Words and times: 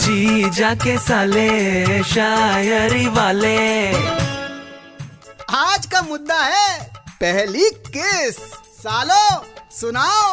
जी 0.00 0.50
जाके 0.50 0.98
साले 0.98 2.02
शायरी 2.02 3.06
वाले। 3.06 3.88
आज 5.54 5.86
का 5.86 6.02
मुद्दा 6.02 6.38
है 6.40 6.84
पहली 7.22 7.70
किस? 7.70 8.36
सालो 8.82 9.44
सुनाओ। 9.70 10.32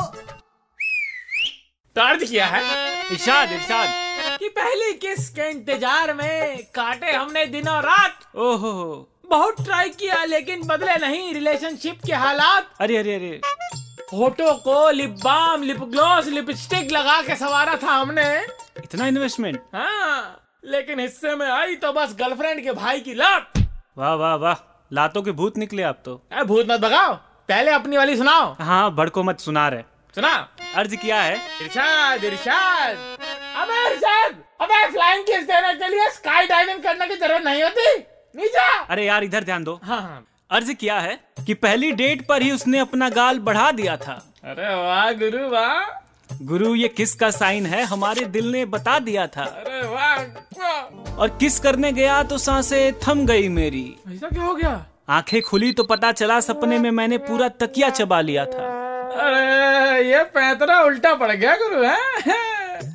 अर्ज़ 1.96 2.24
किया 2.24 2.46
है? 2.46 2.62
इशाद 3.12 3.52
इशाद। 3.52 3.90
कि 4.40 4.50
पहली 4.50 4.94
किस 4.94 5.30
के 5.30 5.50
इंतज़ार 5.50 6.14
में 6.14 6.58
काटे 6.76 7.12
हमने 7.12 7.46
दिनों 7.46 7.78
रात? 7.84 8.20
ओहो। 8.36 9.10
बहुत 9.30 9.64
ट्राई 9.64 9.90
किया 9.90 10.24
लेकिन 10.26 10.64
बदले 10.64 10.96
नहीं 10.96 11.34
रिलेशनशिप 11.34 12.00
के 12.06 12.14
हालात। 12.14 12.70
अरे 12.82 12.98
अरे 12.98 13.16
अरे। 13.16 13.42
होठों 14.14 14.54
को 14.56 14.90
lip 14.90 15.10
balm 15.10 15.64
lip 15.64 15.80
gloss 15.80 16.28
lipstick 16.28 16.92
लगा 16.92 17.22
के 17.22 17.36
सवारा 17.36 17.76
था 17.76 17.92
हमने। 17.92 18.67
इतना 18.88 19.08
इन्वेस्टमेंट 19.08 19.62
हाँ 19.74 20.60
लेकिन 20.66 21.00
हिस्से 21.00 21.36
में 21.36 21.46
आई 21.48 21.76
तो 21.76 21.92
बस 21.94 22.16
गर्लफ्रेंड 22.20 22.62
के 22.64 22.72
भाई 22.72 23.00
की 23.00 23.14
लात। 23.14 23.52
वाह 23.98 24.14
वाह 24.14 24.36
वाह। 24.36 24.56
लातों 24.94 25.22
के 25.22 25.32
भूत 25.32 25.58
निकले 25.58 25.84
आप 25.84 26.02
तो। 26.06 26.22
ए, 26.34 26.44
भूत 26.44 26.68
मत 26.72 26.80
भगाओ 26.80 27.14
पहले 27.50 27.72
अपनी 27.72 27.98
वाली 27.98 28.16
सुनाओ। 28.18 28.56
हाँ 28.60 28.96
भड़को 28.96 29.24
मत 29.24 29.40
सुना 29.40 29.68
रहे। 29.70 29.82
सुना। 30.16 30.34
अर्ज़ 30.76 30.96
किया 30.96 31.22
है। 31.22 31.36
इरशाद 31.62 32.24
इरशाद। 32.24 32.96
अबे 33.58 33.86
इरशाद 33.90 34.44
अबे 34.62 34.86
फ्लाइंग 34.92 35.24
किस 35.24 35.44
देने 35.44 35.74
के 35.74 35.88
लिए 35.88 36.10
स्काई 36.10 36.48
डाइविंग 36.48 36.84
करने 36.84 37.08
की 37.08 37.16
ज़रूरत 37.16 37.44
नहीं 37.44 37.64
होती। 37.64 37.98
नीचे। 38.36 38.68
अरे 38.90 39.06
यार 39.06 39.24
इधर 39.24 39.44
ध्यान 39.44 39.64
दो। 39.64 39.80
हाँ 39.84 40.02
हाँ। 40.02 40.26
अर्ज़ 40.52 40.74
किया 40.74 41.00
है 41.00 41.20
कि 41.46 41.54
पहली 41.54 41.92
डेट 41.92 42.28
पर 42.28 42.42
ही 42.42 42.52
उसने 42.52 42.80
अपना 42.80 43.10
गाल 43.10 43.40
बढ़ा 43.40 43.72
दिया 43.72 43.98
था। 43.98 44.22
अरे 44.44 44.76
वाह 44.76 45.12
गुरु 45.14 45.48
वाह। 45.50 46.07
गुरु 46.42 46.74
ये 46.76 46.88
किस 46.88 47.14
का 47.16 47.30
साइन 47.32 47.66
है? 47.66 47.84
हमारे 47.84 48.26
दिल 48.26 48.52
ने 48.52 48.64
बता 48.66 48.98
दिया 49.00 49.26
था। 49.28 49.44
अरे 49.44 49.82
वाह 49.88 50.18
वाह। 50.18 51.14
और 51.14 51.30
किस 51.40 51.60
करने 51.60 51.92
गया 51.92 52.22
तो 52.24 52.38
साँसें 52.38 52.94
थम 53.00 53.26
गई 53.26 53.48
मेरी। 53.50 53.86
ऐसा 54.08 54.30
क्या 54.30 54.44
हो 54.44 54.54
गया? 54.54 54.86
आँखें 55.10 55.42
खुली 55.42 55.72
तो 55.74 55.84
पता 55.84 56.12
चला 56.12 56.40
सपने 56.40 56.78
में 56.80 56.90
मैंने 56.92 57.18
पूरा 57.18 57.48
तकिया 57.62 57.90
चबा 57.90 58.22
लिया 58.22 58.46
था। 58.46 58.66
अरे 59.18 60.10
ये 60.10 60.24
पैतरा 60.36 60.80
उल्टा 60.82 61.14
पड़ 61.16 61.32
गया 61.32 61.56
गुरु 61.56 61.84
है? 61.84 61.98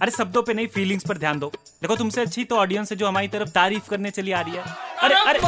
अरे 0.02 0.10
शब्दों 0.10 0.42
पे 0.42 0.54
नहीं 0.54 0.66
फीलिंग्स 0.66 1.04
पर 1.08 1.18
ध्यान 1.18 1.38
दो। 1.38 1.52
देखो 1.82 1.96
तुमसे 1.96 2.20
अच्छी 2.20 2.44
तो 2.44 2.56
ऑडियंस 2.56 2.92
है 2.92 2.96
जो 2.98 3.06
हमारी 3.06 3.28
तरफ़ 3.28 3.48
तारीफ़ 3.48 3.88
करने 3.90 4.10
चली 4.10 4.32
आ 4.32 4.40
रही 4.40 4.54
है। 4.54 4.62
अरे 4.98 5.14
अरे 5.14 5.38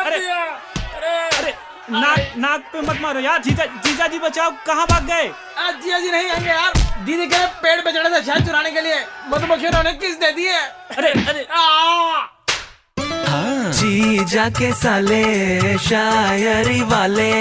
अरे 0.00 0.16
अरे 1.38 1.52
नाक 1.90 2.36
नाक 2.36 2.60
पे 2.72 2.80
मत 2.80 2.98
मारो 3.02 3.20
यार 3.20 3.42
जीजा 3.42 3.64
जीजा 3.64 4.06
जी 4.06 4.18
बचाओ 4.18 4.50
कहाँ 4.66 4.86
भाग 4.86 5.06
गए? 5.06 5.30
आज 5.64 5.82
जिया 5.82 5.98
जी 5.98 6.10
नहीं 6.10 6.28
आएँगे 6.30 6.48
यार। 6.48 6.72
दीदी 7.04 7.26
के 7.26 7.46
पेड़ 7.62 7.80
पे 7.80 7.92
चढ़े 7.92 8.10
थे 8.10 8.22
शहद 8.24 8.46
चुराने 8.46 8.70
के 8.70 8.80
लिए। 8.80 8.96
मधुमक्खियों 9.28 9.82
ने 9.82 9.92
किस 9.92 10.16
दे 10.16 10.32
दी 10.32 10.44
है? 10.44 10.62
अरे 10.98 11.08
अरे। 11.08 11.46
आ! 11.52 12.26
जी 13.72 14.24
जाके 14.24 14.72
साले 14.72 15.78
शायरी 15.78 16.80
वाले। 16.80 17.32